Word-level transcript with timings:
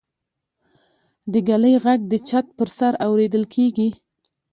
د 1.31 1.33
ږلۍ 1.47 1.75
غږ 1.83 1.99
د 2.11 2.13
چت 2.27 2.45
پر 2.57 2.69
سر 2.77 2.93
اورېدل 3.05 3.43
کېږي. 3.53 3.89